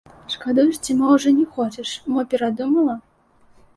[0.35, 2.95] Шкадуеш ці мо ўжо не хочаш, мо перадумала?